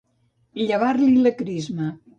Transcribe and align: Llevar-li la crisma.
Llevar-li 0.61 1.13
la 1.27 1.37
crisma. 1.45 1.95